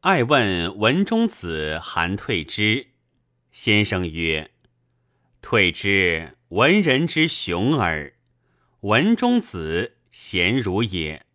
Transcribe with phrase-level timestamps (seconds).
[0.00, 2.88] 爱问文中子韩退之，
[3.50, 4.52] 先生曰
[5.42, 8.14] ：“退之，文人之雄耳。
[8.80, 11.26] 文中子贤儒也。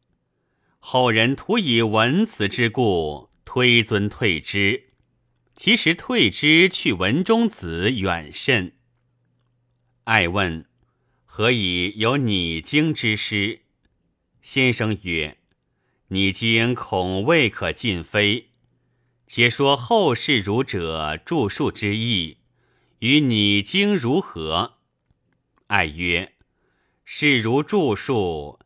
[0.79, 4.91] 后人徒以文辞之故推尊退之，
[5.55, 8.78] 其实退之去文中子远甚。”
[10.05, 10.65] 爱问
[11.25, 13.63] ：“何以有拟经之诗？”
[14.41, 15.39] 先生曰
[16.07, 18.48] ：“拟经恐未可尽非。”
[19.34, 22.39] 且说后世儒者著述之意，
[22.99, 24.73] 与你经如何？
[25.67, 26.34] 爱曰：
[27.05, 28.59] 是如著述，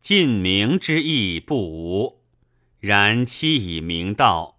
[0.00, 2.22] 尽明之意不无，
[2.80, 4.58] 然期以明道，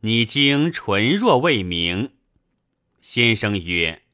[0.00, 2.12] 你经纯若未明。
[3.02, 4.04] 先生曰：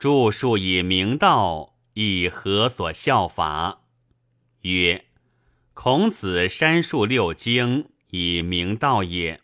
[0.00, 3.84] 著述以明道，以何所效法？
[4.62, 5.04] 曰：
[5.74, 9.41] 孔子删述六经，以明道也。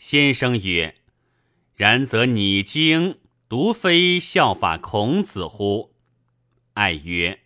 [0.00, 0.94] 先生曰
[1.76, 3.18] ：“然则拟经
[3.50, 5.92] 独非效法孔子乎？”
[6.72, 7.40] 爱曰：“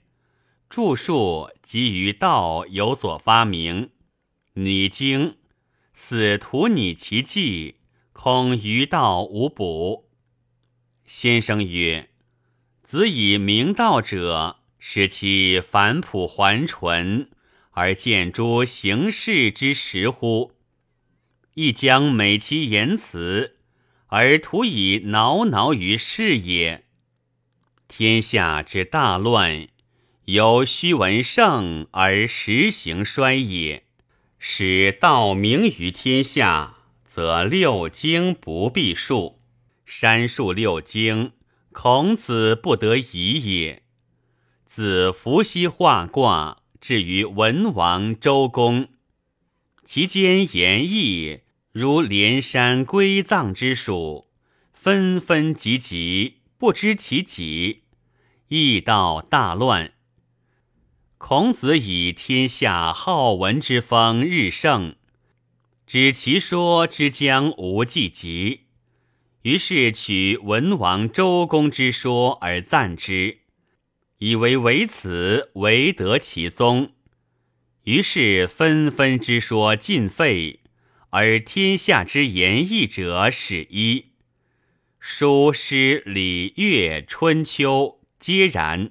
[0.71, 3.91] 著述即于道有所发明，
[4.53, 5.39] 拟经
[5.93, 7.79] 死徒拟其迹，
[8.13, 10.09] 恐于道无补。”
[11.05, 12.11] 先生曰
[12.85, 17.29] ：“子以明道者，使其返朴还淳，
[17.73, 20.53] 而见诸形式之实乎？”
[21.55, 23.57] 亦将美其言辞，
[24.07, 26.85] 而徒以挠挠于世也。
[27.89, 29.69] 天下之大乱，
[30.25, 33.85] 由虚文盛而实行衰也。
[34.39, 36.75] 使道明于天下，
[37.07, 39.41] 则六经不必述，
[39.87, 41.33] 删述六经，
[41.73, 43.83] 孔子不得已也。
[44.67, 48.89] 自伏羲画卦，至于文王、周公，
[49.85, 51.41] 其间言义。
[51.73, 54.29] 如连山归藏之属，
[54.73, 57.83] 纷纷集集，不知其几，
[58.47, 59.93] 易道大乱。
[61.19, 64.95] 孔子以天下好文之风日盛，
[65.85, 68.67] 指其说之将无既及，
[69.43, 73.39] 于是取文王、周公之说而赞之，
[74.19, 76.93] 以为为此唯得其宗。
[77.85, 80.61] 于是纷纷之说尽废。
[81.11, 84.07] 而天下之言义者始一，
[84.99, 88.91] 书诗礼乐春秋皆然。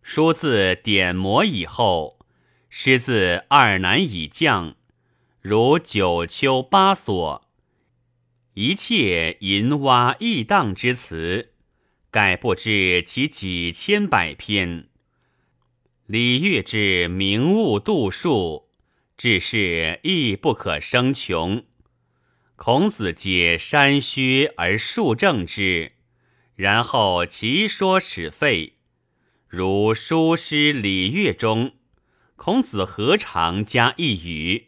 [0.00, 2.20] 书自典谟以后，
[2.68, 4.76] 诗自二南以降，
[5.40, 7.50] 如九丘八索，
[8.52, 11.54] 一切淫洼异荡之词，
[12.12, 14.88] 盖不知其几千百篇。
[16.06, 18.64] 礼乐之名物度数。
[19.16, 21.64] 至是亦不可生穷。
[22.56, 25.92] 孔子解山虚而述正之，
[26.56, 28.74] 然后其说始废。
[29.46, 31.74] 如书诗礼乐中，
[32.34, 34.66] 孔子何尝加一语？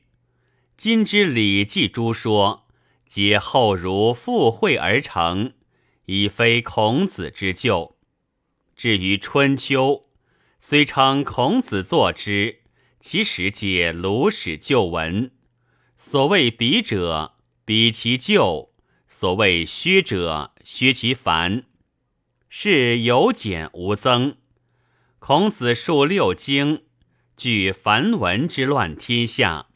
[0.77, 2.69] 今之礼记诸说，
[3.09, 5.55] 皆后儒附会而成，
[6.05, 7.97] 已非孔子之旧。
[8.77, 10.05] 至于春秋，
[10.69, 12.63] 虽称孔子作之。
[12.99, 15.31] 其实皆鲁史旧文，
[15.97, 18.73] 所谓比者，比其旧；
[19.07, 21.67] 所谓削者，削其繁，
[22.49, 24.39] 是有减无增。
[25.21, 26.83] 孔子述六经，
[27.37, 29.69] 据繁文之乱天下，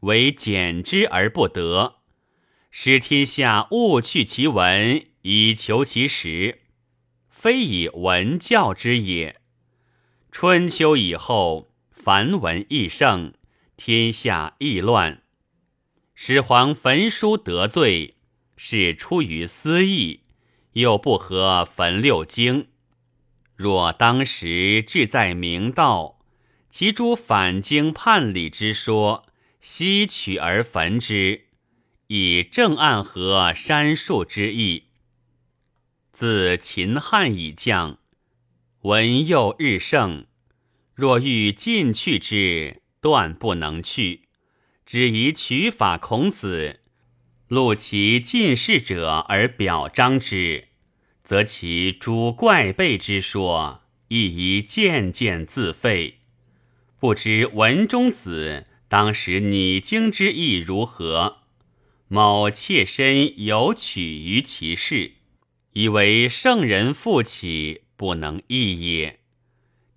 [0.00, 2.02] 为减之而不得，
[2.70, 6.60] 使天下勿去其文以求其实，
[7.30, 9.40] 非以文教之也。
[10.36, 11.70] 春秋以后。
[11.92, 13.34] 繁文易盛，
[13.76, 15.22] 天下易乱。
[16.12, 18.16] 始皇焚书得罪，
[18.56, 20.24] 是出于私意，
[20.72, 22.66] 又不合焚六经。
[23.54, 26.18] 若当时志在明道，
[26.68, 29.24] 其诸反经叛礼之说，
[29.60, 31.44] 悉取而焚之，
[32.08, 34.88] 以正暗合删述之意。
[36.12, 37.98] 自秦汉以降，
[38.84, 40.26] 文又日盛。
[40.94, 44.28] 若欲进去之，断不能去。
[44.84, 46.80] 只宜取法孔子，
[47.48, 50.68] 录其进士者而表彰之，
[51.22, 56.18] 则其诸怪悖之说，亦宜渐渐自废。
[57.00, 61.38] 不知文中子当时拟经之意如何？
[62.08, 65.12] 某妾身有取于其事，
[65.72, 69.20] 以为圣人复起，不能易也。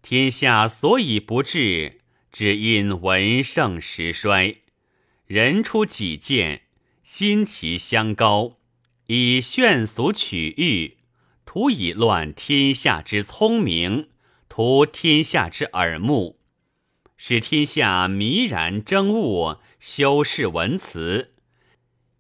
[0.01, 2.00] 天下所以不治，
[2.31, 4.59] 只因文盛时衰。
[5.25, 6.62] 人出己见，
[7.04, 8.59] 心齐相高，
[9.07, 11.00] 以炫俗取誉，
[11.45, 14.07] 图以乱天下之聪明，
[14.48, 16.39] 图天下之耳目，
[17.18, 21.33] 使天下迷然争物，修饰文辞，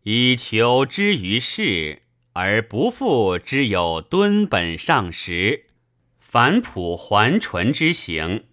[0.03, 2.01] 以求之于世，
[2.33, 5.66] 而不复之有敦本上实、
[6.37, 8.45] 返朴还淳之行。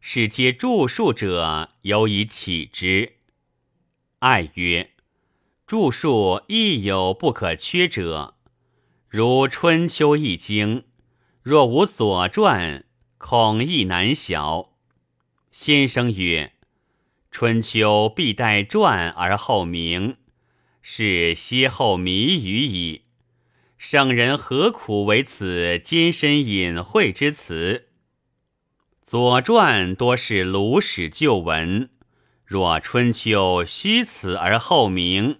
[0.00, 3.16] 是皆著述者有以启之。
[4.20, 4.92] 爱曰：
[5.66, 8.36] 著述亦有不可缺者，
[9.06, 10.78] 如《春秋》《易经》，
[11.42, 12.78] 若无《左传》，
[13.18, 14.72] 恐亦难晓。
[15.50, 16.54] 先生曰：
[17.30, 20.16] 春秋必待传而后明，
[20.80, 23.03] 是歇后谜语矣。
[23.86, 27.84] 圣人何苦为此艰深隐晦之词？
[29.06, 31.90] 《左传》多是鲁史旧文，
[32.46, 35.38] 若《春秋》虚此而后明，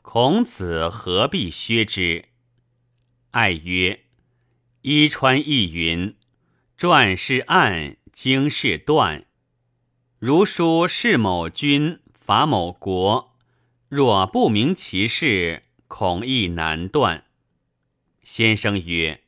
[0.00, 2.24] 孔子何必削之？
[3.32, 4.04] 爱曰
[4.80, 6.16] ：“伊川亦云
[6.78, 9.26] ：‘传是案，经是断。
[10.18, 13.36] 如书是某君，伐某国，
[13.90, 17.24] 若不明其事，恐亦难断。’
[18.24, 19.22] 先生曰：‘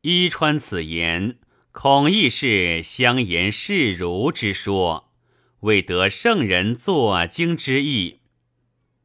[0.00, 1.36] 伊川此言。’”
[1.72, 5.12] 恐亦是相言世如之说，
[5.60, 8.22] 未得圣人作经之意。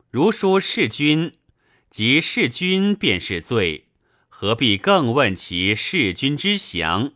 [0.10, 1.31] 如书弑君，
[1.92, 3.89] 即弑君便是罪，
[4.30, 7.13] 何必更问其弑君之详？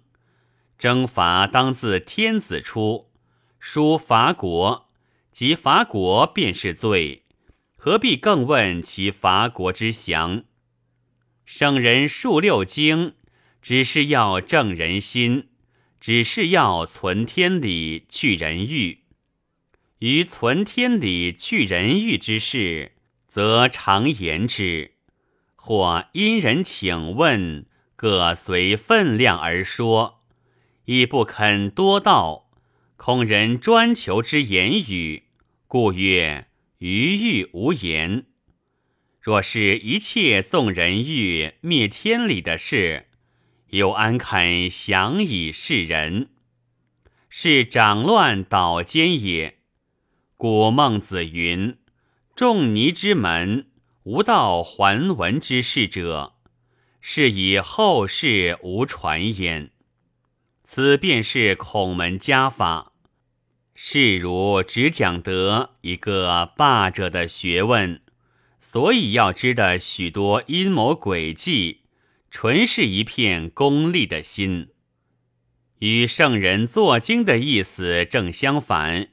[0.78, 3.10] 征伐当自天子出，
[3.60, 4.88] 书伐国，
[5.32, 7.26] 即伐国便是罪，
[7.76, 10.44] 何必更问其伐国之详？
[11.52, 13.16] 圣人述六经。
[13.60, 15.48] 只是要正人心，
[16.00, 19.00] 只是要存天理去人欲。
[19.98, 22.92] 于存天理去人欲之事，
[23.28, 24.92] 则常言之；
[25.56, 27.66] 或因人请问，
[27.96, 30.22] 各随分量而说，
[30.86, 32.52] 亦不肯多道，
[32.96, 35.24] 恐人专求之言语，
[35.68, 36.48] 故曰
[36.78, 38.28] 余欲无言。
[39.20, 43.08] 若是一切纵人欲灭天理的事，
[43.68, 46.30] 又安肯降以示人？
[47.30, 49.60] 是掌乱捣奸也。
[50.38, 51.78] 古孟子云
[52.34, 53.68] ：“仲尼之门，
[54.04, 56.36] 无道还文之事者，
[57.02, 59.72] 是以后世无传焉。”
[60.64, 62.94] 此便是孔门家法。
[63.76, 68.02] 是如只讲得一个霸者的学问，
[68.72, 71.80] 所以要知的许多阴谋诡计。
[72.30, 74.68] 纯是一片功利的心，
[75.80, 79.10] 与圣人作经的意思正相反。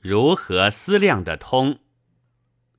[0.00, 1.78] 如何思量得通？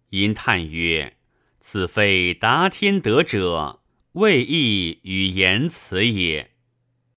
[0.10, 1.16] 因叹曰
[1.62, 3.80] ：“此非达天德者，
[4.12, 6.52] 未易与言辞也。”